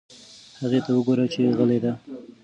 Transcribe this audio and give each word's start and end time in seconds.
هغې 0.61 0.79
ته 0.85 0.91
وگوره 0.97 1.25
چې 1.33 1.41
غلې 1.57 1.79
ده. 1.83 1.91